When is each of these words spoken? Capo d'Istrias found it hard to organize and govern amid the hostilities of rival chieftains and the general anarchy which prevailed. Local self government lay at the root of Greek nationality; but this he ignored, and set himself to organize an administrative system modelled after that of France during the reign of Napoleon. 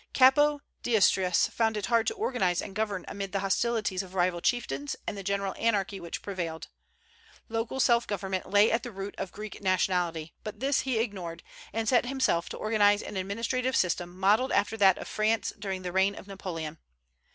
Capo 0.15 0.61
d'Istrias 0.81 1.45
found 1.51 1.77
it 1.77 1.85
hard 1.85 2.07
to 2.07 2.15
organize 2.15 2.59
and 2.59 2.73
govern 2.73 3.05
amid 3.07 3.33
the 3.33 3.41
hostilities 3.41 4.01
of 4.01 4.15
rival 4.15 4.41
chieftains 4.41 4.95
and 5.05 5.15
the 5.15 5.21
general 5.21 5.53
anarchy 5.59 5.99
which 5.99 6.23
prevailed. 6.23 6.69
Local 7.49 7.79
self 7.79 8.07
government 8.07 8.49
lay 8.49 8.71
at 8.71 8.81
the 8.81 8.89
root 8.91 9.13
of 9.19 9.31
Greek 9.31 9.61
nationality; 9.61 10.33
but 10.43 10.59
this 10.59 10.79
he 10.79 10.97
ignored, 10.97 11.43
and 11.71 11.87
set 11.87 12.07
himself 12.07 12.49
to 12.49 12.57
organize 12.57 13.03
an 13.03 13.15
administrative 13.15 13.75
system 13.75 14.17
modelled 14.19 14.51
after 14.53 14.75
that 14.75 14.97
of 14.97 15.07
France 15.07 15.53
during 15.59 15.83
the 15.83 15.91
reign 15.91 16.15
of 16.15 16.25
Napoleon. 16.25 16.79